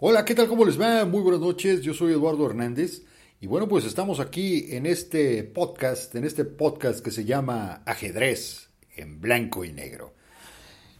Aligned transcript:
Hola, 0.00 0.24
¿qué 0.24 0.36
tal? 0.36 0.46
¿Cómo 0.46 0.64
les 0.64 0.80
va? 0.80 1.04
Muy 1.06 1.22
buenas 1.22 1.40
noches, 1.40 1.80
yo 1.80 1.92
soy 1.92 2.12
Eduardo 2.12 2.46
Hernández 2.46 3.02
y 3.40 3.48
bueno, 3.48 3.66
pues 3.66 3.84
estamos 3.84 4.20
aquí 4.20 4.66
en 4.70 4.86
este 4.86 5.42
podcast, 5.42 6.14
en 6.14 6.24
este 6.24 6.44
podcast 6.44 7.00
que 7.00 7.10
se 7.10 7.24
llama 7.24 7.82
Ajedrez 7.84 8.68
en 8.94 9.20
blanco 9.20 9.64
y 9.64 9.72
negro. 9.72 10.14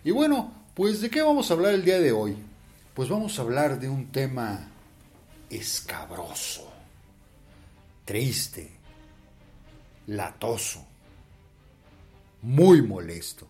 Y 0.02 0.10
bueno, 0.10 0.64
pues 0.74 1.00
¿de 1.00 1.10
qué 1.10 1.22
vamos 1.22 1.48
a 1.48 1.54
hablar 1.54 1.74
el 1.74 1.84
día 1.84 2.00
de 2.00 2.10
hoy? 2.10 2.38
Pues 2.92 3.08
vamos 3.08 3.38
a 3.38 3.42
hablar 3.42 3.78
de 3.78 3.88
un 3.88 4.10
tema 4.10 4.68
escabroso, 5.48 6.68
triste, 8.04 8.68
latoso, 10.08 10.84
muy 12.42 12.82
molesto. 12.82 13.48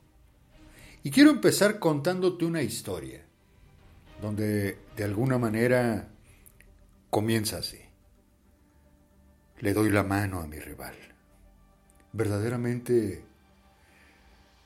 Y 1.02 1.10
quiero 1.10 1.30
empezar 1.30 1.78
contándote 1.78 2.44
una 2.44 2.60
historia 2.60 3.27
donde 4.20 4.78
de 4.96 5.04
alguna 5.04 5.38
manera 5.38 6.08
comienza 7.10 7.58
así. 7.58 7.78
Le 9.60 9.72
doy 9.72 9.90
la 9.90 10.04
mano 10.04 10.40
a 10.40 10.46
mi 10.46 10.58
rival. 10.58 10.94
Verdaderamente 12.12 13.22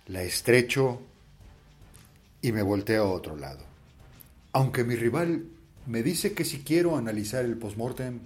la 0.07 0.23
estrecho 0.23 1.01
y 2.41 2.53
me 2.53 2.63
volteo 2.63 3.05
a 3.05 3.11
otro 3.11 3.37
lado. 3.37 3.65
Aunque 4.53 4.85
mi 4.85 4.97
rival 4.97 5.47
me 5.87 6.03
dice 6.03 6.33
que 6.33 6.45
si 6.45 6.61
quiero 6.61 6.97
analizar 6.97 7.45
el 7.45 7.57
postmortem, 7.57 8.21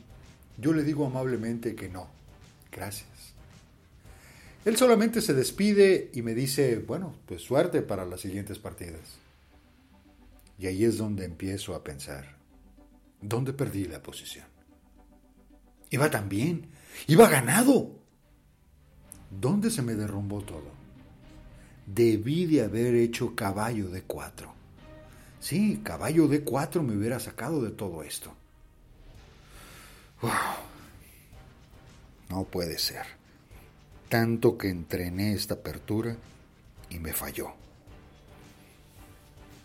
yo 0.59 0.73
le 0.73 0.83
digo 0.83 1.07
amablemente 1.07 1.75
que 1.75 1.89
no. 1.89 2.09
Gracias. 2.73 3.09
Él 4.65 4.77
solamente 4.77 5.21
se 5.21 5.33
despide 5.33 6.11
y 6.13 6.23
me 6.23 6.35
dice, 6.35 6.79
bueno, 6.79 7.15
pues 7.27 7.43
suerte 7.43 7.83
para 7.83 8.05
las 8.05 8.21
siguientes 8.21 8.59
partidas. 8.59 9.19
Y 10.59 10.67
ahí 10.67 10.85
es 10.85 10.99
donde 10.99 11.25
empiezo 11.25 11.75
a 11.75 11.85
pensar, 11.85 12.37
¿dónde 13.21 13.53
perdí 13.53 13.85
la 13.85 14.03
posición? 14.03 14.47
Iba 15.91 16.11
tan 16.11 16.29
bien, 16.29 16.71
iba 17.07 17.29
ganado. 17.29 17.91
¿Dónde 19.31 19.71
se 19.71 19.83
me 19.83 19.95
derrumbó 19.95 20.41
todo? 20.41 20.71
Debí 21.87 22.47
de 22.47 22.63
haber 22.63 22.95
hecho 22.95 23.35
caballo 23.35 23.89
de 23.89 24.03
cuatro. 24.03 24.55
Sí, 25.41 25.81
caballo 25.85 26.27
de 26.27 26.43
cuatro 26.43 26.83
me 26.83 26.97
hubiera 26.97 27.21
sacado 27.21 27.63
de 27.63 27.71
todo 27.71 28.03
esto. 28.03 28.35
No 32.29 32.45
puede 32.45 32.79
ser. 32.79 33.05
Tanto 34.09 34.57
que 34.57 34.69
entrené 34.69 35.35
esta 35.35 35.55
apertura 35.55 36.17
y 36.91 36.99
me 36.99 37.13
falló. 37.13 37.66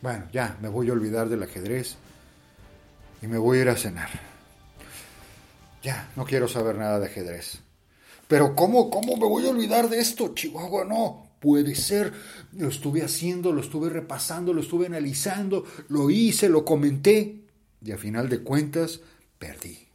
Bueno, 0.02 0.28
ya, 0.32 0.58
me 0.62 0.68
voy 0.68 0.90
a 0.90 0.94
olvidar 0.94 1.30
del 1.30 1.44
ajedrez 1.44 1.96
y 3.22 3.28
me 3.28 3.38
voy 3.38 3.60
a 3.60 3.62
ir 3.62 3.70
a 3.70 3.78
cenar. 3.78 4.10
Ya, 5.84 6.12
no 6.16 6.26
quiero 6.26 6.48
saber 6.48 6.76
nada 6.76 7.00
de 7.00 7.06
ajedrez. 7.06 7.60
Pero 8.28 8.56
¿cómo, 8.56 8.90
cómo 8.90 9.18
me 9.18 9.28
voy 9.28 9.46
a 9.46 9.52
olvidar 9.52 9.90
de 9.90 10.00
esto, 10.00 10.34
Chihuahua? 10.34 10.86
No, 10.86 11.28
puede 11.40 11.76
ser. 11.76 12.14
Lo 12.54 12.70
estuve 12.70 13.04
haciendo, 13.04 13.52
lo 13.52 13.62
estuve 13.62 13.90
repasando, 13.90 14.54
lo 14.54 14.62
estuve 14.62 14.88
analizando, 14.88 15.66
lo 15.90 16.10
hice, 16.10 16.50
lo 16.50 16.66
comenté 16.66 17.42
y 17.84 17.92
a 17.92 17.98
final 17.98 18.30
de 18.30 18.42
cuentas 18.42 19.02
perdí. 19.38 19.88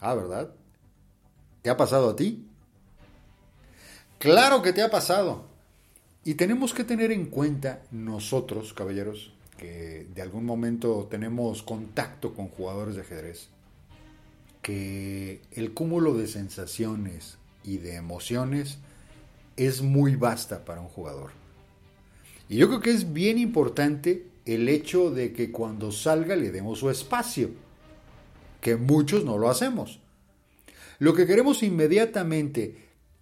Ah, 0.00 0.14
¿verdad? 0.14 0.54
¿Te 1.62 1.70
ha 1.70 1.76
pasado 1.76 2.10
a 2.10 2.16
ti? 2.16 2.46
Claro 4.18 4.62
que 4.62 4.72
te 4.72 4.82
ha 4.82 4.90
pasado. 4.90 5.55
Y 6.26 6.34
tenemos 6.34 6.74
que 6.74 6.82
tener 6.82 7.12
en 7.12 7.26
cuenta 7.26 7.84
nosotros, 7.92 8.74
caballeros, 8.74 9.32
que 9.56 10.08
de 10.12 10.22
algún 10.22 10.44
momento 10.44 11.06
tenemos 11.08 11.62
contacto 11.62 12.34
con 12.34 12.48
jugadores 12.48 12.96
de 12.96 13.02
ajedrez, 13.02 13.46
que 14.60 15.40
el 15.52 15.72
cúmulo 15.72 16.14
de 16.14 16.26
sensaciones 16.26 17.38
y 17.62 17.76
de 17.76 17.94
emociones 17.94 18.78
es 19.56 19.82
muy 19.82 20.16
vasta 20.16 20.64
para 20.64 20.80
un 20.80 20.88
jugador. 20.88 21.30
Y 22.48 22.56
yo 22.56 22.66
creo 22.66 22.80
que 22.80 22.90
es 22.90 23.12
bien 23.12 23.38
importante 23.38 24.26
el 24.46 24.68
hecho 24.68 25.12
de 25.12 25.32
que 25.32 25.52
cuando 25.52 25.92
salga 25.92 26.34
le 26.34 26.50
demos 26.50 26.80
su 26.80 26.90
espacio, 26.90 27.50
que 28.60 28.74
muchos 28.74 29.24
no 29.24 29.38
lo 29.38 29.48
hacemos. 29.48 30.00
Lo 30.98 31.14
que 31.14 31.24
queremos 31.24 31.62
inmediatamente, 31.62 32.78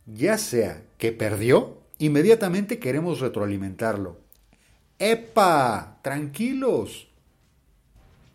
ya 0.07 0.39
sea 0.39 0.83
que 0.97 1.13
perdió, 1.13 1.84
inmediatamente 1.99 2.79
queremos 2.79 3.21
retroalimentarlo. 3.21 4.19
¡Epa! 4.99 5.99
Tranquilos. 6.03 7.09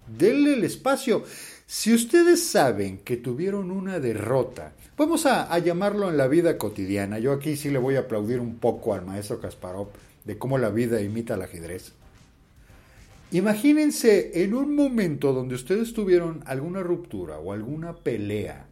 Denle 0.08 0.54
el 0.54 0.64
espacio. 0.64 1.24
Si 1.66 1.94
ustedes 1.94 2.44
saben 2.48 2.98
que 3.00 3.18
tuvieron 3.18 3.70
una 3.70 4.00
derrota, 4.00 4.74
vamos 4.98 5.26
a, 5.26 5.58
llamarlo 5.60 6.10
en 6.10 6.18
la 6.18 6.28
vida 6.28 6.58
cotidiana. 6.58 7.20
Yo 7.20 7.32
aquí 7.32 7.56
sí 7.56 7.70
le 7.70 7.78
voy 7.78 7.96
a 7.96 8.02
aplaudir 8.02 8.40
un 8.40 8.56
poco 8.58 8.94
al 8.94 9.06
maestro 9.06 9.40
Kasparov 9.40 9.90
de 10.26 10.38
cómo 10.38 10.58
la 10.58 10.70
vida 10.70 11.00
imita 11.02 11.36
al 11.36 11.44
ajedrez. 11.44 11.94
Imagínense 13.32 14.44
en 14.44 14.56
un 14.56 14.76
momento 14.76 15.32
donde 15.32 15.54
ustedes 15.54 15.94
tuvieron 15.94 16.42
alguna 16.48 16.82
ruptura 16.82 17.38
o 17.38 17.54
alguna 17.54 17.96
pelea 17.96 18.66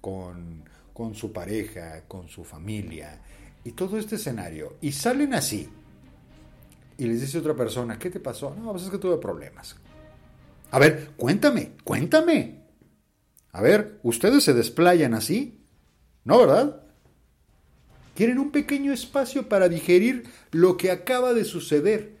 con, 0.00 0.64
con 0.94 1.14
su 1.14 1.32
pareja, 1.34 2.04
con 2.08 2.28
su 2.28 2.44
familia, 2.44 3.20
y 3.68 3.72
todo 3.72 3.98
este 3.98 4.16
escenario, 4.16 4.76
y 4.80 4.92
salen 4.92 5.34
así, 5.34 5.68
y 6.96 7.04
les 7.04 7.20
dice 7.20 7.36
otra 7.36 7.54
persona, 7.54 7.98
¿qué 7.98 8.08
te 8.08 8.18
pasó? 8.18 8.54
No, 8.54 8.72
pues 8.72 8.84
es 8.84 8.90
que 8.90 8.96
tuve 8.96 9.18
problemas. 9.18 9.76
A 10.70 10.78
ver, 10.78 11.10
cuéntame, 11.18 11.72
cuéntame. 11.84 12.62
A 13.52 13.60
ver, 13.60 13.98
¿ustedes 14.02 14.42
se 14.42 14.54
desplayan 14.54 15.12
así? 15.12 15.60
¿No, 16.24 16.38
verdad? 16.38 16.80
Quieren 18.14 18.38
un 18.38 18.52
pequeño 18.52 18.90
espacio 18.90 19.50
para 19.50 19.68
digerir 19.68 20.24
lo 20.50 20.78
que 20.78 20.90
acaba 20.90 21.34
de 21.34 21.44
suceder, 21.44 22.16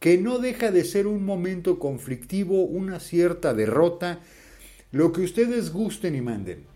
que 0.00 0.18
no 0.18 0.38
deja 0.38 0.70
de 0.70 0.84
ser 0.84 1.06
un 1.06 1.24
momento 1.24 1.78
conflictivo, 1.78 2.62
una 2.62 3.00
cierta 3.00 3.54
derrota, 3.54 4.20
lo 4.92 5.12
que 5.12 5.22
ustedes 5.22 5.72
gusten 5.72 6.14
y 6.14 6.20
manden. 6.20 6.73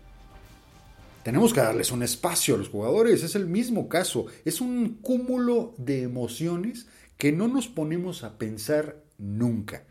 Tenemos 1.29 1.53
que 1.53 1.61
darles 1.61 1.91
un 1.91 2.01
espacio 2.01 2.55
a 2.55 2.57
los 2.57 2.69
jugadores, 2.69 3.21
es 3.21 3.35
el 3.35 3.45
mismo 3.45 3.87
caso, 3.87 4.25
es 4.45 4.61
un 4.61 4.95
cúmulo 4.95 5.75
de 5.77 6.01
emociones 6.01 6.87
que 7.19 7.31
no 7.31 7.47
nos 7.47 7.67
ponemos 7.67 8.23
a 8.23 8.39
pensar 8.39 9.03
nunca. 9.19 9.83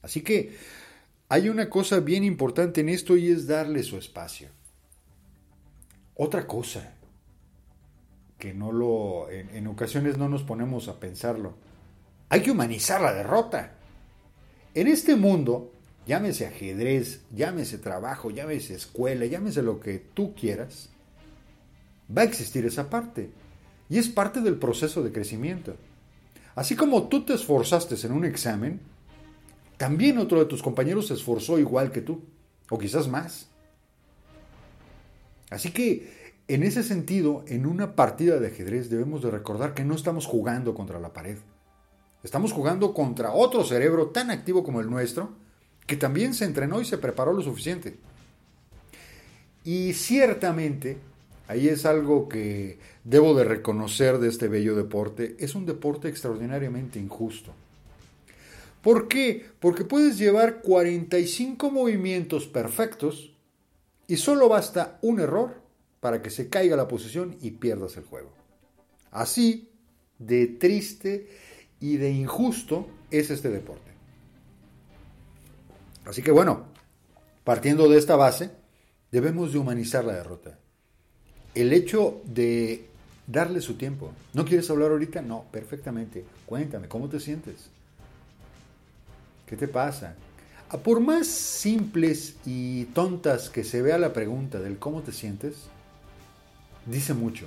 Así 0.00 0.22
que 0.22 0.56
hay 1.28 1.50
una 1.50 1.68
cosa 1.68 2.00
bien 2.00 2.24
importante 2.24 2.80
en 2.80 2.88
esto 2.88 3.18
y 3.18 3.28
es 3.28 3.46
darle 3.46 3.82
su 3.82 3.98
espacio. 3.98 4.48
Otra 6.14 6.46
cosa 6.46 6.94
que 8.38 8.54
no 8.54 8.72
lo 8.72 9.30
en, 9.30 9.54
en 9.54 9.66
ocasiones 9.66 10.16
no 10.16 10.30
nos 10.30 10.42
ponemos 10.42 10.88
a 10.88 10.98
pensarlo. 10.98 11.52
Hay 12.30 12.40
que 12.40 12.50
humanizar 12.50 13.02
la 13.02 13.12
derrota. 13.12 13.74
En 14.72 14.86
este 14.86 15.16
mundo 15.16 15.74
llámese 16.06 16.46
ajedrez, 16.46 17.20
llámese 17.34 17.78
trabajo, 17.78 18.30
llámese 18.30 18.74
escuela, 18.74 19.26
llámese 19.26 19.62
lo 19.62 19.80
que 19.80 19.98
tú 19.98 20.34
quieras, 20.34 20.90
va 22.16 22.22
a 22.22 22.26
existir 22.26 22.64
esa 22.66 22.90
parte. 22.90 23.30
Y 23.88 23.98
es 23.98 24.08
parte 24.08 24.40
del 24.40 24.56
proceso 24.56 25.02
de 25.02 25.12
crecimiento. 25.12 25.76
Así 26.54 26.76
como 26.76 27.08
tú 27.08 27.24
te 27.24 27.34
esforzaste 27.34 27.94
en 28.06 28.12
un 28.12 28.24
examen, 28.24 28.80
también 29.76 30.18
otro 30.18 30.38
de 30.38 30.46
tus 30.46 30.62
compañeros 30.62 31.08
se 31.08 31.14
esforzó 31.14 31.58
igual 31.58 31.92
que 31.92 32.02
tú, 32.02 32.22
o 32.70 32.78
quizás 32.78 33.08
más. 33.08 33.48
Así 35.50 35.72
que, 35.72 36.22
en 36.48 36.62
ese 36.62 36.82
sentido, 36.82 37.44
en 37.46 37.66
una 37.66 37.94
partida 37.94 38.38
de 38.38 38.48
ajedrez 38.48 38.90
debemos 38.90 39.22
de 39.22 39.30
recordar 39.30 39.74
que 39.74 39.84
no 39.84 39.94
estamos 39.94 40.26
jugando 40.26 40.74
contra 40.74 41.00
la 41.00 41.12
pared. 41.12 41.38
Estamos 42.22 42.52
jugando 42.52 42.94
contra 42.94 43.32
otro 43.32 43.64
cerebro 43.64 44.08
tan 44.08 44.30
activo 44.30 44.62
como 44.62 44.80
el 44.80 44.88
nuestro, 44.88 45.34
que 45.86 45.96
también 45.96 46.34
se 46.34 46.44
entrenó 46.44 46.80
y 46.80 46.84
se 46.84 46.98
preparó 46.98 47.32
lo 47.32 47.42
suficiente. 47.42 47.96
Y 49.64 49.92
ciertamente, 49.94 50.98
ahí 51.48 51.68
es 51.68 51.86
algo 51.86 52.28
que 52.28 52.78
debo 53.04 53.34
de 53.34 53.44
reconocer 53.44 54.18
de 54.18 54.28
este 54.28 54.48
bello 54.48 54.74
deporte, 54.74 55.36
es 55.38 55.54
un 55.54 55.66
deporte 55.66 56.08
extraordinariamente 56.08 56.98
injusto. 56.98 57.54
¿Por 58.82 59.06
qué? 59.06 59.46
Porque 59.60 59.84
puedes 59.84 60.18
llevar 60.18 60.60
45 60.62 61.70
movimientos 61.70 62.48
perfectos 62.48 63.32
y 64.08 64.16
solo 64.16 64.48
basta 64.48 64.98
un 65.02 65.20
error 65.20 65.62
para 66.00 66.20
que 66.20 66.30
se 66.30 66.48
caiga 66.48 66.76
la 66.76 66.88
posición 66.88 67.36
y 67.40 67.52
pierdas 67.52 67.96
el 67.96 68.04
juego. 68.04 68.32
Así 69.12 69.70
de 70.18 70.48
triste 70.48 71.28
y 71.78 71.96
de 71.96 72.10
injusto 72.10 72.88
es 73.12 73.30
este 73.30 73.50
deporte. 73.50 73.91
Así 76.04 76.22
que 76.22 76.30
bueno, 76.30 76.66
partiendo 77.44 77.88
de 77.88 77.98
esta 77.98 78.16
base, 78.16 78.50
debemos 79.10 79.52
de 79.52 79.58
humanizar 79.58 80.04
la 80.04 80.14
derrota. 80.14 80.58
El 81.54 81.72
hecho 81.72 82.20
de 82.24 82.86
darle 83.26 83.60
su 83.60 83.74
tiempo. 83.74 84.12
¿No 84.34 84.44
quieres 84.44 84.68
hablar 84.70 84.90
ahorita? 84.90 85.22
No, 85.22 85.44
perfectamente. 85.50 86.24
Cuéntame, 86.46 86.88
¿cómo 86.88 87.08
te 87.08 87.20
sientes? 87.20 87.68
¿Qué 89.46 89.56
te 89.56 89.68
pasa? 89.68 90.14
A 90.70 90.78
por 90.78 91.00
más 91.00 91.26
simples 91.26 92.36
y 92.46 92.86
tontas 92.86 93.50
que 93.50 93.64
se 93.64 93.82
vea 93.82 93.98
la 93.98 94.12
pregunta 94.12 94.58
del 94.60 94.78
cómo 94.78 95.02
te 95.02 95.12
sientes, 95.12 95.54
dice 96.86 97.14
mucho. 97.14 97.46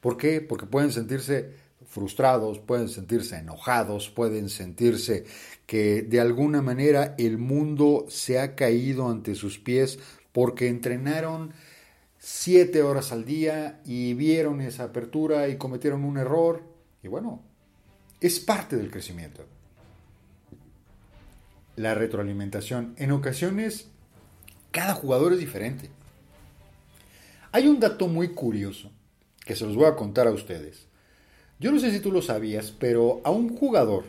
¿Por 0.00 0.16
qué? 0.16 0.40
Porque 0.40 0.66
pueden 0.66 0.92
sentirse 0.92 1.54
frustrados, 1.86 2.58
pueden 2.58 2.88
sentirse 2.88 3.36
enojados, 3.36 4.10
pueden 4.10 4.48
sentirse 4.48 5.24
que 5.66 6.02
de 6.02 6.20
alguna 6.20 6.62
manera 6.62 7.14
el 7.18 7.38
mundo 7.38 8.06
se 8.08 8.38
ha 8.38 8.54
caído 8.54 9.08
ante 9.08 9.34
sus 9.34 9.58
pies 9.58 9.98
porque 10.32 10.68
entrenaron 10.68 11.52
siete 12.18 12.82
horas 12.82 13.12
al 13.12 13.24
día 13.24 13.80
y 13.84 14.14
vieron 14.14 14.60
esa 14.60 14.84
apertura 14.84 15.48
y 15.48 15.56
cometieron 15.56 16.04
un 16.04 16.18
error. 16.18 16.62
Y 17.02 17.08
bueno, 17.08 17.42
es 18.20 18.40
parte 18.40 18.76
del 18.76 18.90
crecimiento. 18.90 19.44
La 21.76 21.94
retroalimentación. 21.94 22.94
En 22.96 23.12
ocasiones, 23.12 23.88
cada 24.70 24.94
jugador 24.94 25.32
es 25.34 25.38
diferente. 25.38 25.90
Hay 27.52 27.68
un 27.68 27.80
dato 27.80 28.08
muy 28.08 28.34
curioso 28.34 28.90
que 29.44 29.54
se 29.56 29.64
los 29.64 29.76
voy 29.76 29.86
a 29.86 29.94
contar 29.94 30.26
a 30.26 30.32
ustedes. 30.32 30.85
Yo 31.58 31.72
no 31.72 31.78
sé 31.78 31.90
si 31.90 32.00
tú 32.00 32.12
lo 32.12 32.20
sabías, 32.20 32.70
pero 32.70 33.20
a 33.24 33.30
un 33.30 33.56
jugador, 33.56 34.04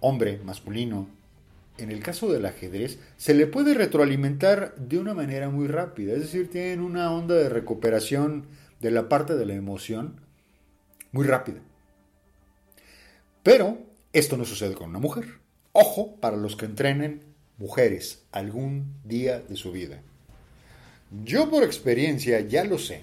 hombre, 0.00 0.40
masculino, 0.44 1.08
en 1.78 1.90
el 1.90 2.00
caso 2.00 2.30
del 2.30 2.46
ajedrez, 2.46 2.98
se 3.16 3.32
le 3.32 3.46
puede 3.46 3.74
retroalimentar 3.74 4.74
de 4.76 4.98
una 4.98 5.14
manera 5.14 5.50
muy 5.50 5.68
rápida. 5.68 6.14
Es 6.14 6.20
decir, 6.20 6.50
tienen 6.50 6.80
una 6.80 7.12
onda 7.12 7.36
de 7.36 7.48
recuperación 7.48 8.46
de 8.80 8.90
la 8.90 9.08
parte 9.08 9.36
de 9.36 9.46
la 9.46 9.54
emoción 9.54 10.20
muy 11.12 11.26
rápida. 11.26 11.60
Pero 13.42 13.78
esto 14.12 14.36
no 14.36 14.44
sucede 14.44 14.74
con 14.74 14.90
una 14.90 14.98
mujer. 14.98 15.38
Ojo 15.72 16.16
para 16.16 16.36
los 16.36 16.56
que 16.56 16.66
entrenen 16.66 17.22
mujeres 17.56 18.24
algún 18.32 18.94
día 19.04 19.40
de 19.40 19.56
su 19.56 19.70
vida. 19.72 20.02
Yo 21.24 21.48
por 21.50 21.62
experiencia 21.62 22.40
ya 22.40 22.64
lo 22.64 22.78
sé. 22.78 23.02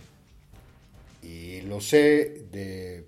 Y 1.24 1.62
lo 1.62 1.81
sé 1.81 2.45
de 2.51 3.06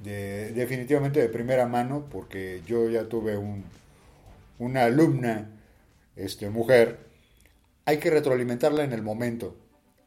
definitivamente 0.00 1.20
de 1.20 1.28
primera 1.28 1.66
mano, 1.66 2.06
porque 2.10 2.62
yo 2.66 2.88
ya 2.88 3.08
tuve 3.08 3.38
una 4.58 4.84
alumna, 4.84 5.50
este, 6.16 6.50
mujer, 6.50 6.98
hay 7.84 7.98
que 7.98 8.10
retroalimentarla 8.10 8.84
en 8.84 8.92
el 8.92 9.02
momento. 9.02 9.56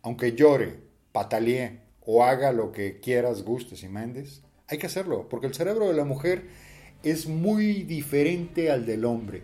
Aunque 0.02 0.34
llore, 0.34 0.76
patalee 1.12 1.80
o 2.06 2.24
haga 2.24 2.52
lo 2.52 2.72
que 2.72 3.00
quieras, 3.00 3.44
gustes 3.44 3.84
y 3.84 3.90
mandes, 3.90 4.42
hay 4.68 4.78
que 4.78 4.88
hacerlo, 4.88 5.28
porque 5.30 5.48
el 5.48 5.54
cerebro 5.54 5.88
de 5.88 5.94
la 5.94 6.06
mujer 6.06 6.44
es 7.04 7.28
muy 7.28 7.84
diferente 7.84 8.72
al 8.72 8.86
del 8.86 9.06
hombre. 9.06 9.44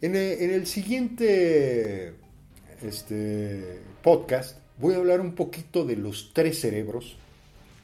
En 0.00 0.14
el, 0.16 0.66
siguiente 0.66 2.14
este, 2.82 3.78
podcast 4.02 4.58
voy 4.78 4.94
a 4.94 4.98
hablar 4.98 5.20
un 5.20 5.34
poquito 5.34 5.84
de 5.84 5.96
los 5.96 6.32
tres 6.34 6.60
cerebros, 6.60 7.16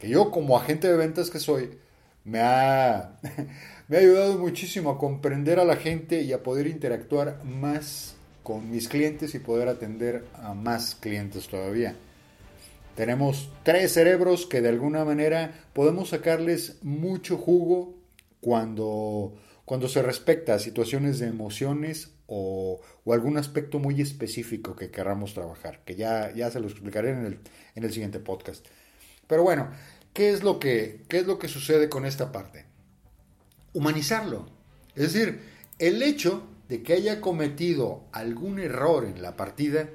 que 0.00 0.08
yo 0.08 0.30
como 0.30 0.58
agente 0.58 0.88
de 0.88 0.96
ventas 0.96 1.30
que 1.30 1.38
soy, 1.38 1.70
me 2.24 2.40
ha, 2.40 3.18
me 3.88 3.96
ha 3.96 4.00
ayudado 4.00 4.38
muchísimo 4.38 4.90
a 4.90 4.98
comprender 4.98 5.58
a 5.58 5.64
la 5.64 5.76
gente 5.76 6.22
y 6.22 6.32
a 6.32 6.42
poder 6.42 6.66
interactuar 6.66 7.44
más 7.44 8.16
con 8.42 8.70
mis 8.70 8.88
clientes 8.88 9.34
y 9.34 9.38
poder 9.38 9.68
atender 9.68 10.24
a 10.34 10.54
más 10.54 10.94
clientes 10.94 11.48
todavía. 11.48 11.94
Tenemos 12.96 13.50
tres 13.62 13.92
cerebros 13.92 14.46
que 14.46 14.60
de 14.60 14.68
alguna 14.68 15.04
manera 15.04 15.52
podemos 15.72 16.10
sacarles 16.10 16.78
mucho 16.82 17.38
jugo 17.38 17.94
cuando, 18.40 19.34
cuando 19.64 19.88
se 19.88 20.02
respecta 20.02 20.54
a 20.54 20.58
situaciones 20.58 21.18
de 21.18 21.28
emociones 21.28 22.12
o, 22.26 22.80
algún 23.06 23.38
aspecto 23.38 23.78
muy 23.78 24.00
específico 24.00 24.76
que 24.76 24.90
queramos 24.90 25.34
trabajar, 25.34 25.80
que 25.84 25.96
ya, 25.96 26.32
ya 26.32 26.50
se 26.50 26.60
lo 26.60 26.68
explicaré 26.68 27.10
en 27.10 27.26
el, 27.26 27.38
en 27.74 27.84
el 27.84 27.92
siguiente 27.92 28.20
podcast. 28.20 28.64
Pero 29.26 29.42
bueno, 29.42 29.70
¿qué 30.20 30.28
es 30.28 30.42
lo 30.42 30.60
que, 30.60 31.06
qué 31.08 31.20
es 31.20 31.26
lo 31.26 31.38
que 31.38 31.48
sucede 31.48 31.88
con 31.88 32.04
esta 32.04 32.30
parte? 32.30 32.66
Humanizarlo. 33.72 34.50
Es 34.94 35.14
decir, 35.14 35.40
el 35.78 36.02
hecho 36.02 36.42
de 36.68 36.82
que 36.82 36.92
haya 36.92 37.22
cometido 37.22 38.04
algún 38.12 38.58
error 38.58 39.06
en 39.06 39.22
la 39.22 39.34
partida 39.34 39.88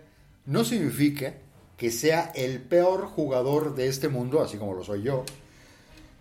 no 0.48 0.66
significa 0.66 1.36
que 1.78 1.92
sea 1.92 2.32
el 2.34 2.60
peor 2.60 3.06
jugador 3.06 3.76
de 3.76 3.88
este 3.88 4.10
mundo, 4.10 4.42
así 4.42 4.58
como 4.58 4.74
lo 4.74 4.84
soy 4.84 5.04
yo, 5.04 5.26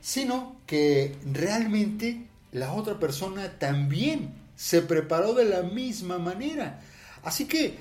sino 0.03 0.61
que 0.67 1.17
realmente 1.33 2.27
la 2.53 2.75
otra 2.75 3.01
persona 3.01 3.59
también 3.59 4.35
se 4.55 4.83
preparó 4.83 5.33
de 5.33 5.47
la 5.47 5.63
misma 5.63 6.19
manera. 6.19 6.83
Así 7.23 7.47
que 7.47 7.79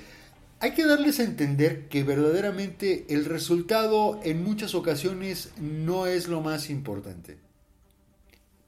hay 0.64 0.72
que 0.72 0.86
darles 0.86 1.20
a 1.20 1.24
entender 1.24 1.90
que 1.90 2.04
verdaderamente 2.04 3.06
el 3.10 3.26
resultado 3.26 4.22
en 4.24 4.46
muchas 4.46 4.76
ocasiones 4.76 5.50
no 5.58 6.08
es 6.08 6.30
lo 6.30 6.40
más 6.40 6.70
importante. 6.70 7.38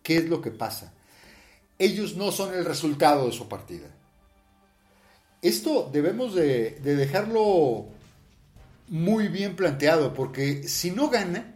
¿Qué 0.04 0.18
es 0.18 0.28
lo 0.28 0.42
que 0.42 0.52
pasa? 0.52 0.92
Ellos 1.80 2.18
no 2.18 2.34
son 2.34 2.54
el 2.54 2.66
resultado 2.66 3.28
de 3.28 3.32
su 3.32 3.48
partida. 3.48 3.88
Esto 5.42 5.90
debemos 5.90 6.36
de, 6.36 6.82
dejarlo 6.82 7.86
muy 8.90 9.30
bien 9.30 9.56
planteado, 9.56 10.14
porque 10.14 10.68
si 10.68 10.92
no 10.92 11.10
gana, 11.10 11.56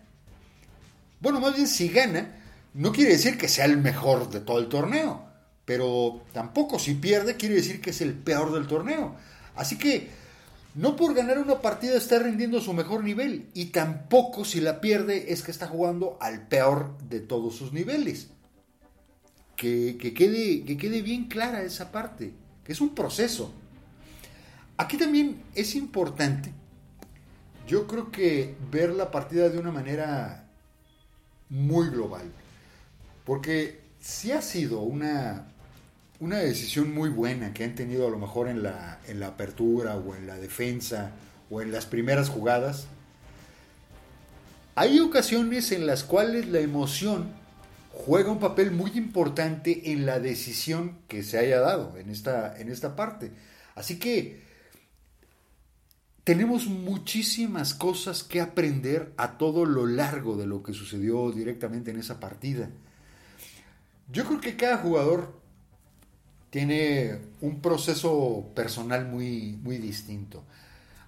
bueno, 1.20 1.42
más 1.42 1.54
bien 1.54 1.68
si 1.68 1.90
gana, 1.90 2.42
no 2.76 2.94
quiere 2.94 3.12
decir 3.12 3.38
que 3.38 3.50
sea 3.50 3.66
el 3.66 3.76
mejor 3.76 4.30
de 4.30 4.40
todo 4.40 4.60
el 4.60 4.70
torneo, 4.70 5.22
pero 5.66 6.22
tampoco 6.32 6.80
si 6.80 6.94
pierde 6.94 7.36
quiere 7.36 7.56
decir 7.56 7.82
que 7.82 7.90
es 7.90 8.00
el 8.00 8.14
peor 8.14 8.54
del 8.54 8.68
torneo. 8.68 9.18
Así 9.54 9.78
que 9.78 10.29
no 10.76 10.96
por 10.96 11.14
ganar 11.14 11.40
una 11.40 11.62
partida 11.62 11.98
está 11.98 12.20
rindiendo 12.20 12.62
su 12.62 12.74
mejor 12.74 13.04
nivel 13.04 13.50
y 13.54 13.66
tampoco 13.66 14.46
si 14.46 14.62
la 14.62 14.82
pierde 14.82 15.34
es 15.34 15.42
que 15.42 15.52
está 15.52 15.68
jugando 15.68 16.18
al 16.22 16.48
peor 16.48 16.98
de 17.10 17.20
todos 17.20 17.56
sus 17.56 17.74
niveles. 17.74 18.30
Que, 19.56 19.98
quede, 19.98 20.64
que 20.64 20.78
quede 20.78 21.02
bien 21.02 21.26
clara 21.26 21.64
esa 21.64 21.92
parte, 21.92 22.32
que 22.64 22.72
es 22.72 22.80
un 22.80 22.96
proceso. 22.96 23.52
Aquí 24.78 24.96
también 24.96 25.44
es 25.54 25.76
importante, 25.76 26.54
yo 27.68 27.86
creo 27.86 28.10
que 28.12 28.56
ver 28.72 28.92
la 28.92 29.12
partida 29.12 29.50
de 29.50 29.60
una 29.60 29.72
manera 29.72 30.50
muy 31.50 31.90
global, 31.90 32.32
porque 33.26 33.82
si 34.00 34.32
ha 34.32 34.42
sido 34.42 34.80
una, 34.80 35.52
una 36.20 36.38
decisión 36.38 36.94
muy 36.94 37.10
buena 37.10 37.54
que 37.54 37.64
han 37.64 37.76
tenido 37.76 38.08
a 38.08 38.10
lo 38.10 38.18
mejor 38.18 38.50
en 38.50 38.64
la, 38.64 39.00
en 39.08 39.20
la 39.20 39.28
apertura 39.28 39.96
o 39.96 40.16
en 40.16 40.28
la 40.28 40.38
defensa 40.38 41.12
o 41.50 41.62
en 41.62 41.72
las 41.72 41.86
primeras 41.86 42.30
jugadas, 42.30 42.88
hay 44.76 45.00
ocasiones 45.00 45.72
en 45.72 45.88
las 45.88 46.04
cuales 46.04 46.48
la 46.48 46.60
emoción 46.60 47.32
juega 47.92 48.32
un 48.32 48.40
papel 48.40 48.72
muy 48.72 48.92
importante 48.92 49.92
en 49.92 50.06
la 50.06 50.20
decisión 50.20 51.00
que 51.08 51.24
se 51.24 51.38
haya 51.38 51.60
dado 51.60 51.98
en 51.98 52.10
esta, 52.10 52.58
en 52.58 52.70
esta 52.70 52.96
parte. 52.96 53.32
Así 53.76 54.00
que 54.00 54.42
tenemos 56.24 56.68
muchísimas 56.68 57.74
cosas 57.74 58.24
que 58.24 58.40
aprender 58.40 59.14
a 59.18 59.38
todo 59.38 59.66
lo 59.66 59.86
largo 59.86 60.38
de 60.38 60.46
lo 60.46 60.64
que 60.64 60.74
sucedió 60.74 61.32
directamente 61.32 61.92
en 61.92 62.00
esa 62.00 62.20
partida. 62.20 62.70
Yo 64.12 64.26
creo 64.26 64.40
que 64.40 64.56
cada 64.56 64.78
jugador 64.78 65.39
tiene 66.50 67.20
un 67.42 67.62
proceso 67.62 68.50
personal 68.56 69.06
muy, 69.06 69.58
muy 69.62 69.78
distinto. 69.78 70.44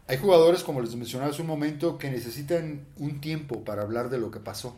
Hay 0.08 0.18
jugadores, 0.18 0.64
como 0.64 0.82
les 0.82 0.96
mencionaba 0.96 1.32
hace 1.32 1.42
un 1.42 1.48
momento, 1.48 1.98
que 1.98 2.10
necesitan 2.12 2.86
un 2.98 3.22
tiempo 3.22 3.64
para 3.64 3.82
hablar 3.82 4.10
de 4.10 4.20
lo 4.20 4.30
que 4.30 4.40
pasó. 4.40 4.76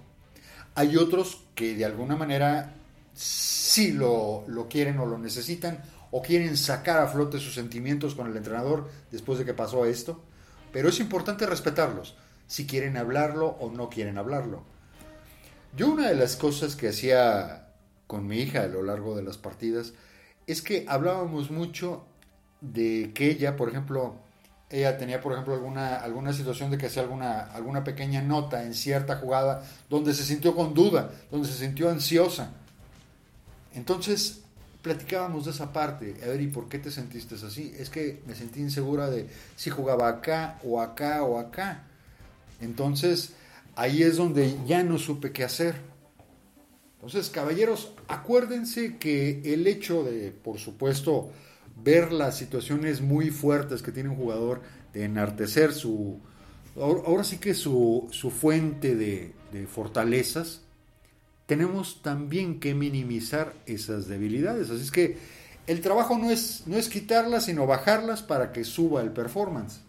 Hay 0.76 0.96
otros 0.96 1.44
que 1.56 1.76
de 1.76 1.86
alguna 1.86 2.16
manera 2.16 2.74
sí 3.14 3.92
lo, 3.92 4.44
lo 4.48 4.68
quieren 4.68 5.00
o 5.00 5.06
lo 5.06 5.18
necesitan 5.18 5.82
o 6.12 6.22
quieren 6.22 6.56
sacar 6.58 7.00
a 7.00 7.08
flote 7.08 7.40
sus 7.40 7.56
sentimientos 7.56 8.16
con 8.16 8.28
el 8.28 8.38
entrenador 8.38 8.90
después 9.12 9.40
de 9.40 9.46
que 9.46 9.54
pasó 9.54 9.86
esto. 9.86 10.22
Pero 10.72 10.90
es 10.90 11.00
importante 11.00 11.46
respetarlos, 11.46 12.16
si 12.48 12.66
quieren 12.66 12.98
hablarlo 12.98 13.48
o 13.60 13.72
no 13.72 13.90
quieren 13.90 14.18
hablarlo. 14.18 14.64
Yo 15.76 15.90
una 15.92 16.10
de 16.10 16.16
las 16.16 16.36
cosas 16.36 16.76
que 16.76 16.90
hacía 16.90 17.70
con 18.06 18.28
mi 18.28 18.38
hija 18.38 18.62
a 18.62 18.68
lo 18.68 18.84
largo 18.84 19.16
de 19.16 19.24
las 19.24 19.40
partidas 19.40 19.94
es 20.48 20.62
que 20.62 20.86
hablábamos 20.88 21.52
mucho 21.52 22.06
de 22.62 23.12
que 23.14 23.30
ella, 23.30 23.56
por 23.56 23.70
ejemplo, 23.70 24.16
ella 24.70 24.98
tenía, 24.98 25.22
por 25.22 25.34
ejemplo, 25.34 25.54
alguna, 25.54 25.98
alguna 25.98 26.34
situación 26.34 26.72
de 26.72 26.78
que 26.78 26.88
hacía 26.88 27.04
alguna, 27.04 27.42
alguna 27.42 27.84
pequeña 27.84 28.22
nota 28.22 28.64
en 28.64 28.74
cierta 28.74 29.18
jugada 29.18 29.64
donde 29.90 30.14
se 30.14 30.24
sintió 30.24 30.56
con 30.56 30.74
duda, 30.74 31.12
donde 31.30 31.48
se 31.48 31.54
sintió 31.54 31.90
ansiosa. 31.90 32.52
Entonces, 33.76 34.42
platicábamos 34.82 35.46
de 35.46 35.52
esa 35.52 35.72
parte. 35.72 36.16
A 36.24 36.28
ver, 36.28 36.42
¿y 36.42 36.48
por 36.48 36.70
qué 36.70 36.80
te 36.80 36.92
sentiste 36.92 37.36
así? 37.36 37.74
Es 37.78 37.90
que 37.90 38.22
me 38.28 38.36
sentí 38.36 38.60
insegura 38.60 39.10
de 39.10 39.28
si 39.56 39.70
jugaba 39.70 40.10
acá 40.10 40.60
o 40.64 40.82
acá 40.82 41.24
o 41.24 41.40
acá. 41.40 41.84
Entonces, 42.62 43.34
ahí 43.76 44.04
es 44.04 44.18
donde 44.18 44.58
ya 44.66 44.84
no 44.84 44.98
supe 45.00 45.32
qué 45.32 45.44
hacer. 45.44 45.93
Entonces, 47.06 47.30
caballeros, 47.30 47.92
acuérdense 48.08 48.96
que 48.96 49.42
el 49.54 49.68
hecho 49.68 50.06
de, 50.06 50.32
por 50.32 50.58
supuesto, 50.58 51.32
ver 51.84 52.14
las 52.14 52.38
situaciones 52.38 53.02
muy 53.02 53.30
fuertes 53.30 53.84
que 53.84 53.92
tiene 53.92 54.08
un 54.08 54.16
jugador, 54.16 54.62
de 54.94 55.04
enartecer 55.04 55.74
su, 55.74 56.22
ahora 56.78 57.26
sí 57.26 57.40
que 57.40 57.56
su, 57.56 58.08
su 58.12 58.32
fuente 58.32 58.96
de, 58.96 59.34
fortalezas, 59.68 60.62
tenemos 61.46 62.02
también 62.02 62.62
que 62.62 62.74
minimizar 62.74 63.54
esas 63.66 64.08
debilidades. 64.08 64.70
Así 64.70 64.84
es 64.84 64.92
que 64.92 65.18
el 65.68 65.82
trabajo 65.82 66.18
no 66.18 66.32
es, 66.32 66.64
no 66.68 66.78
es 66.78 66.88
quitarlas, 66.88 67.46
sino 67.46 67.68
bajarlas 67.68 68.22
para 68.22 68.54
que 68.54 68.64
suba 68.64 69.02
el 69.02 69.12
performance. 69.12 69.82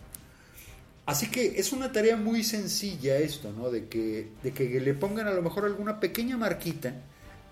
Así 1.06 1.30
que 1.30 1.58
es 1.58 1.73
una 1.73 1.92
tarea 1.92 2.16
muy 2.16 2.42
sencilla 2.42 3.18
esto, 3.18 3.52
¿no? 3.52 3.70
De 3.70 3.88
que, 3.88 4.28
de 4.42 4.52
que 4.52 4.80
le 4.80 4.94
pongan 4.94 5.26
a 5.28 5.34
lo 5.34 5.42
mejor 5.42 5.66
alguna 5.66 6.00
pequeña 6.00 6.38
marquita 6.38 6.94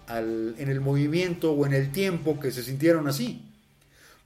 en 0.08 0.68
el 0.68 0.80
movimiento 0.80 1.52
o 1.52 1.66
en 1.66 1.74
el 1.74 1.92
tiempo 1.92 2.40
que 2.40 2.50
se 2.50 2.62
sintieron 2.62 3.08
así. 3.08 3.42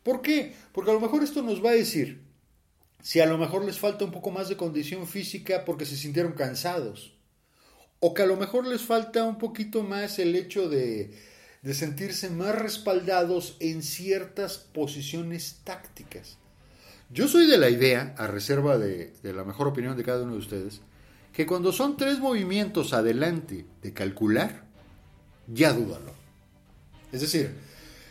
¿Por 0.03 0.23
qué? 0.23 0.55
Porque 0.73 0.91
a 0.91 0.95
lo 0.95 1.01
mejor 1.01 1.25
esto 1.25 1.43
nos 1.43 1.65
va 1.65 1.71
a 1.71 1.75
decir 1.75 2.23
si 3.03 3.21
a 3.21 3.27
lo 3.27 3.39
mejor 3.39 3.65
les 3.65 3.79
falta 3.79 4.05
un 4.05 4.13
poco 4.13 4.31
más 4.31 4.49
de 4.49 4.57
condición 4.57 5.07
física 5.07 5.65
porque 5.65 5.87
se 5.87 5.97
sintieron 5.97 6.33
cansados. 6.33 7.13
O 7.99 8.15
que 8.15 8.23
a 8.23 8.27
lo 8.27 8.37
mejor 8.37 8.67
les 8.67 8.83
falta 8.83 9.25
un 9.25 9.39
poquito 9.39 9.83
más 9.83 10.19
el 10.19 10.37
hecho 10.37 10.69
de, 10.69 11.19
de 11.63 11.75
sentirse 11.75 12.31
más 12.31 12.55
respaldados 12.55 13.57
en 13.59 13.83
ciertas 13.83 14.59
posiciones 14.59 15.61
tácticas. 15.65 16.39
Yo 17.09 17.29
soy 17.29 17.47
de 17.47 17.57
la 17.57 17.71
idea, 17.71 18.15
a 18.19 18.27
reserva 18.27 18.79
de, 18.79 19.13
la 19.23 19.45
mejor 19.45 19.69
opinión 19.69 19.97
de 19.97 20.03
cada 20.03 20.25
uno 20.25 20.33
de 20.33 20.39
ustedes, 20.39 20.81
que 21.33 21.47
cuando 21.47 21.73
son 21.73 21.97
tres 21.97 22.19
movimientos 22.19 22.93
adelante 22.93 23.65
de 23.81 23.93
calcular, 23.93 24.65
ya 25.47 25.73
dúdalo. 25.73 26.13
Es 27.13 27.21
decir, 27.21 27.55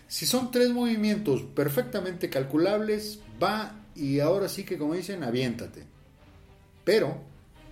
si 0.08 0.26
son 0.26 0.50
tres 0.50 0.70
movimientos 0.70 1.42
perfectamente 1.42 2.30
calculables, 2.30 3.20
va 3.42 3.76
y 3.96 4.22
ahora 4.22 4.48
sí 4.48 4.64
que 4.64 4.78
como 4.78 4.94
dicen, 4.94 5.24
aviéntate. 5.24 5.84
Pero, 6.86 7.22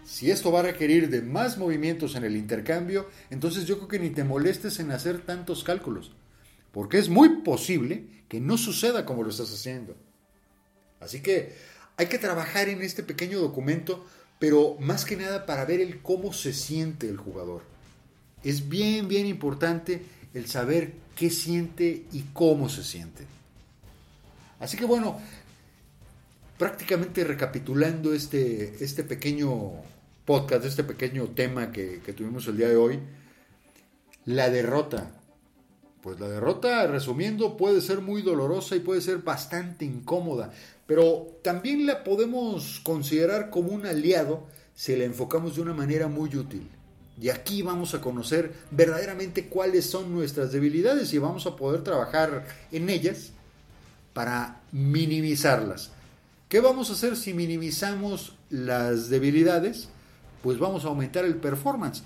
si 0.03 0.29
esto 0.29 0.51
va 0.51 0.59
a 0.59 0.63
requerir 0.63 1.09
de 1.09 1.21
más 1.21 1.57
movimientos 1.57 2.15
en 2.15 2.25
el 2.25 2.35
intercambio, 2.35 3.07
entonces 3.29 3.65
yo 3.65 3.77
creo 3.77 3.87
que 3.87 3.99
ni 3.99 4.09
te 4.09 4.25
molestes 4.25 4.79
en 4.79 4.91
hacer 4.91 5.21
tantos 5.21 5.63
cálculos, 5.63 6.11
porque 6.73 6.97
es 6.97 7.07
muy 7.07 7.41
posible 7.43 8.25
que 8.27 8.41
no 8.41 8.57
suceda 8.57 9.05
como 9.05 9.23
lo 9.23 9.29
estás 9.29 9.53
haciendo. 9.53 9.95
Así 11.03 11.21
que 11.21 11.53
hay 11.97 12.07
que 12.07 12.17
trabajar 12.17 12.69
en 12.69 12.81
este 12.81 13.03
pequeño 13.03 13.39
documento, 13.39 14.05
pero 14.39 14.75
más 14.79 15.05
que 15.05 15.15
nada 15.15 15.45
para 15.45 15.65
ver 15.65 15.79
el 15.79 16.01
cómo 16.01 16.33
se 16.33 16.53
siente 16.53 17.07
el 17.07 17.17
jugador. 17.17 17.61
Es 18.43 18.67
bien, 18.67 19.07
bien 19.07 19.25
importante 19.25 20.01
el 20.33 20.47
saber 20.47 20.93
qué 21.15 21.29
siente 21.29 22.05
y 22.11 22.21
cómo 22.33 22.69
se 22.69 22.83
siente. 22.83 23.25
Así 24.59 24.77
que 24.77 24.85
bueno, 24.85 25.19
prácticamente 26.57 27.23
recapitulando 27.23 28.13
este, 28.13 28.83
este 28.83 29.03
pequeño 29.03 29.71
podcast, 30.25 30.65
este 30.65 30.83
pequeño 30.83 31.27
tema 31.29 31.71
que, 31.71 32.01
que 32.03 32.13
tuvimos 32.13 32.47
el 32.47 32.57
día 32.57 32.69
de 32.69 32.77
hoy, 32.77 32.99
la 34.25 34.49
derrota. 34.49 35.11
Pues 36.03 36.19
la 36.19 36.27
derrota, 36.27 36.85
resumiendo, 36.85 37.55
puede 37.55 37.79
ser 37.79 38.01
muy 38.01 38.21
dolorosa 38.21 38.75
y 38.75 38.81
puede 38.81 38.99
ser 38.99 39.19
bastante 39.19 39.85
incómoda, 39.85 40.51
pero 40.85 41.39
también 41.41 41.85
la 41.85 42.03
podemos 42.03 42.81
considerar 42.83 43.49
como 43.49 43.69
un 43.69 43.85
aliado 43.85 44.43
si 44.75 44.97
la 44.97 45.05
enfocamos 45.05 45.55
de 45.55 45.61
una 45.61 45.73
manera 45.73 46.09
muy 46.09 46.35
útil. 46.35 46.69
Y 47.21 47.29
aquí 47.29 47.61
vamos 47.61 47.93
a 47.93 48.01
conocer 48.01 48.51
verdaderamente 48.69 49.47
cuáles 49.47 49.85
son 49.89 50.13
nuestras 50.13 50.51
debilidades 50.51 51.13
y 51.13 51.19
vamos 51.19 51.45
a 51.45 51.55
poder 51.55 51.85
trabajar 51.85 52.47
en 52.73 52.89
ellas 52.89 53.31
para 54.11 54.59
minimizarlas. 54.73 55.91
¿Qué 56.49 56.59
vamos 56.59 56.89
a 56.89 56.93
hacer 56.93 57.15
si 57.15 57.33
minimizamos 57.33 58.35
las 58.49 59.09
debilidades? 59.09 59.87
Pues 60.41 60.59
vamos 60.59 60.83
a 60.83 60.89
aumentar 60.89 61.23
el 61.23 61.37
performance. 61.37 62.03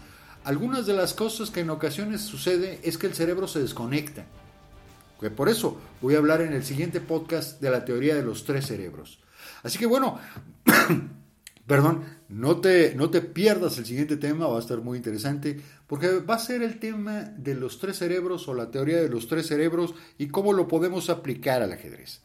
Algunas 0.47 0.85
de 0.85 0.93
las 0.93 1.13
cosas 1.13 1.49
que 1.51 1.59
en 1.59 1.69
ocasiones 1.69 2.21
sucede 2.21 2.79
es 2.83 2.97
que 2.97 3.07
el 3.07 3.13
cerebro 3.13 3.47
se 3.47 3.59
desconecta 3.59 4.25
por 5.35 5.49
eso 5.49 5.77
voy 6.01 6.15
a 6.15 6.19
hablar 6.19 6.41
en 6.41 6.53
el 6.53 6.63
siguiente 6.63 7.01
podcast 7.01 7.59
de 7.59 7.71
la 7.71 7.85
teoría 7.85 8.15
de 8.15 8.23
los 8.23 8.45
tres 8.45 8.67
cerebros. 8.67 9.19
Así 9.63 9.79
que 9.79 9.87
bueno, 9.87 10.19
perdón, 11.67 12.03
no 12.29 12.57
te, 12.61 12.93
no 12.95 13.09
te 13.09 13.21
pierdas 13.21 13.77
el 13.79 13.85
siguiente 13.85 14.17
tema, 14.17 14.47
va 14.47 14.57
a 14.57 14.61
estar 14.61 14.79
muy 14.79 14.97
interesante, 14.97 15.59
porque 15.87 16.19
va 16.19 16.35
a 16.35 16.39
ser 16.39 16.61
el 16.61 16.79
tema 16.79 17.21
de 17.35 17.55
los 17.55 17.79
tres 17.79 17.97
cerebros 17.97 18.47
o 18.47 18.53
la 18.53 18.69
teoría 18.69 18.97
de 18.97 19.09
los 19.09 19.27
tres 19.27 19.47
cerebros 19.47 19.95
y 20.17 20.27
cómo 20.27 20.53
lo 20.53 20.67
podemos 20.67 21.09
aplicar 21.09 21.63
al 21.63 21.73
ajedrez. 21.73 22.21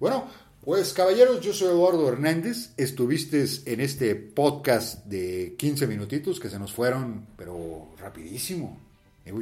Bueno, 0.00 0.26
pues 0.64 0.92
caballeros, 0.92 1.40
yo 1.40 1.52
soy 1.52 1.68
Eduardo 1.68 2.08
Hernández, 2.08 2.70
estuviste 2.76 3.44
en 3.66 3.80
este 3.80 4.14
podcast 4.14 5.04
de 5.06 5.56
15 5.58 5.88
minutitos 5.88 6.38
que 6.38 6.48
se 6.48 6.58
nos 6.58 6.72
fueron, 6.72 7.26
pero 7.36 7.88
rapidísimo. 7.98 8.78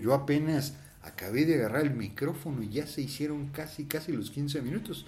Yo 0.03 0.15
apenas 0.15 0.73
acabé 1.03 1.45
de 1.45 1.57
agarrar 1.57 1.83
el 1.83 1.91
micrófono 1.91 2.63
y 2.63 2.71
ya 2.71 2.87
se 2.87 3.03
hicieron 3.03 3.49
casi, 3.49 3.85
casi 3.85 4.13
los 4.13 4.31
15 4.31 4.63
minutos. 4.63 5.05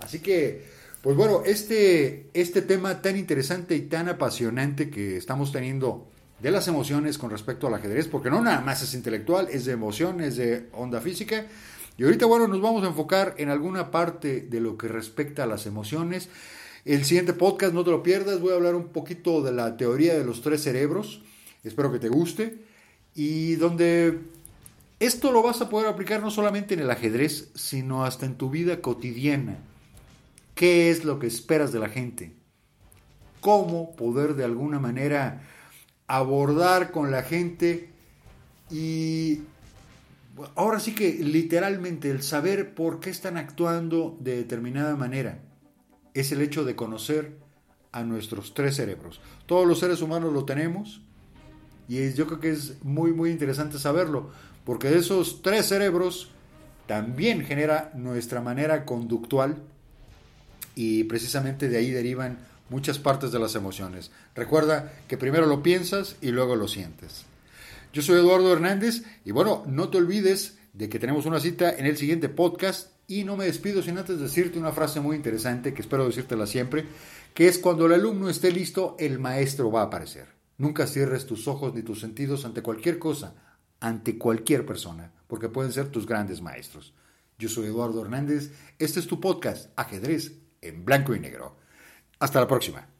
Así 0.00 0.20
que, 0.20 0.64
pues 1.02 1.16
bueno, 1.16 1.42
este, 1.44 2.30
este 2.32 2.62
tema 2.62 3.02
tan 3.02 3.18
interesante 3.18 3.76
y 3.76 3.82
tan 3.82 4.08
apasionante 4.08 4.88
que 4.88 5.18
estamos 5.18 5.52
teniendo 5.52 6.08
de 6.40 6.50
las 6.50 6.66
emociones 6.66 7.18
con 7.18 7.30
respecto 7.30 7.66
al 7.66 7.74
ajedrez, 7.74 8.08
porque 8.08 8.30
no 8.30 8.42
nada 8.42 8.62
más 8.62 8.82
es 8.82 8.94
intelectual, 8.94 9.48
es 9.50 9.66
de 9.66 9.72
emoción, 9.72 10.22
es 10.22 10.36
de 10.36 10.68
onda 10.72 11.02
física. 11.02 11.44
Y 11.98 12.04
ahorita, 12.04 12.26
bueno, 12.26 12.48
nos 12.48 12.60
vamos 12.60 12.84
a 12.84 12.88
enfocar 12.88 13.34
en 13.38 13.48
alguna 13.48 13.90
parte 13.90 14.40
de 14.40 14.60
lo 14.60 14.78
que 14.78 14.88
respecta 14.88 15.44
a 15.44 15.46
las 15.46 15.66
emociones. 15.66 16.28
El 16.84 17.04
siguiente 17.04 17.32
podcast, 17.32 17.74
no 17.74 17.84
te 17.84 17.90
lo 17.90 18.02
pierdas, 18.02 18.40
voy 18.40 18.52
a 18.52 18.56
hablar 18.56 18.74
un 18.74 18.88
poquito 18.88 19.42
de 19.42 19.52
la 19.52 19.76
teoría 19.76 20.14
de 20.16 20.24
los 20.24 20.42
tres 20.42 20.62
cerebros. 20.62 21.22
Espero 21.62 21.92
que 21.92 21.98
te 21.98 22.08
guste. 22.08 22.64
Y 23.14 23.56
donde 23.56 24.20
esto 24.98 25.32
lo 25.32 25.42
vas 25.42 25.60
a 25.60 25.68
poder 25.68 25.88
aplicar 25.88 26.22
no 26.22 26.30
solamente 26.30 26.74
en 26.74 26.80
el 26.80 26.90
ajedrez, 26.90 27.50
sino 27.54 28.04
hasta 28.04 28.24
en 28.24 28.36
tu 28.36 28.50
vida 28.50 28.80
cotidiana. 28.80 29.58
¿Qué 30.54 30.90
es 30.90 31.04
lo 31.04 31.18
que 31.18 31.26
esperas 31.26 31.72
de 31.72 31.78
la 31.78 31.88
gente? 31.88 32.32
¿Cómo 33.40 33.96
poder 33.96 34.34
de 34.34 34.44
alguna 34.44 34.78
manera 34.78 35.42
abordar 36.06 36.90
con 36.90 37.10
la 37.10 37.22
gente? 37.22 37.90
Y 38.70 39.42
ahora 40.54 40.80
sí 40.80 40.94
que 40.94 41.12
literalmente 41.14 42.10
el 42.10 42.22
saber 42.22 42.74
por 42.74 43.00
qué 43.00 43.10
están 43.10 43.36
actuando 43.36 44.16
de 44.20 44.36
determinada 44.36 44.96
manera 44.96 45.40
es 46.14 46.32
el 46.32 46.40
hecho 46.40 46.64
de 46.64 46.76
conocer 46.76 47.38
a 47.92 48.02
nuestros 48.02 48.54
tres 48.54 48.76
cerebros. 48.76 49.20
Todos 49.46 49.66
los 49.66 49.78
seres 49.78 50.00
humanos 50.00 50.32
lo 50.32 50.44
tenemos 50.44 51.02
y 51.88 52.12
yo 52.14 52.26
creo 52.26 52.40
que 52.40 52.50
es 52.50 52.82
muy 52.82 53.12
muy 53.12 53.30
interesante 53.30 53.78
saberlo 53.78 54.30
porque 54.64 54.88
de 54.88 54.98
esos 54.98 55.42
tres 55.42 55.66
cerebros 55.66 56.30
también 56.86 57.44
genera 57.44 57.92
nuestra 57.94 58.40
manera 58.40 58.84
conductual 58.84 59.56
y 60.74 61.04
precisamente 61.04 61.68
de 61.68 61.76
ahí 61.76 61.90
derivan 61.90 62.38
muchas 62.70 62.98
partes 62.98 63.32
de 63.32 63.38
las 63.38 63.54
emociones. 63.54 64.10
Recuerda 64.34 64.92
que 65.06 65.18
primero 65.18 65.46
lo 65.46 65.62
piensas 65.62 66.16
y 66.20 66.30
luego 66.30 66.56
lo 66.56 66.68
sientes. 66.68 67.26
Yo 67.92 68.00
soy 68.00 68.20
Eduardo 68.20 68.50
Hernández 68.50 69.02
y 69.22 69.32
bueno, 69.32 69.64
no 69.66 69.90
te 69.90 69.98
olvides 69.98 70.58
de 70.72 70.88
que 70.88 70.98
tenemos 70.98 71.26
una 71.26 71.40
cita 71.40 71.76
en 71.76 71.84
el 71.84 71.98
siguiente 71.98 72.30
podcast 72.30 72.92
y 73.06 73.24
no 73.24 73.36
me 73.36 73.44
despido 73.44 73.82
sin 73.82 73.98
antes 73.98 74.18
decirte 74.18 74.58
una 74.58 74.72
frase 74.72 75.00
muy 75.00 75.14
interesante 75.14 75.74
que 75.74 75.82
espero 75.82 76.06
decírtela 76.06 76.46
siempre, 76.46 76.86
que 77.34 77.48
es 77.48 77.58
cuando 77.58 77.84
el 77.84 77.92
alumno 77.92 78.30
esté 78.30 78.50
listo, 78.50 78.96
el 78.98 79.18
maestro 79.18 79.70
va 79.70 79.82
a 79.82 79.84
aparecer. 79.84 80.28
Nunca 80.56 80.86
cierres 80.86 81.26
tus 81.26 81.46
ojos 81.46 81.74
ni 81.74 81.82
tus 81.82 82.00
sentidos 82.00 82.46
ante 82.46 82.62
cualquier 82.62 82.98
cosa, 82.98 83.34
ante 83.78 84.16
cualquier 84.16 84.64
persona, 84.64 85.12
porque 85.26 85.50
pueden 85.50 85.72
ser 85.72 85.88
tus 85.88 86.06
grandes 86.06 86.40
maestros. 86.40 86.94
Yo 87.38 87.50
soy 87.50 87.66
Eduardo 87.66 88.00
Hernández, 88.00 88.52
este 88.78 89.00
es 89.00 89.06
tu 89.06 89.20
podcast, 89.20 89.70
Ajedrez 89.76 90.32
en 90.62 90.86
Blanco 90.86 91.14
y 91.14 91.20
Negro. 91.20 91.56
Hasta 92.18 92.40
la 92.40 92.48
próxima. 92.48 92.91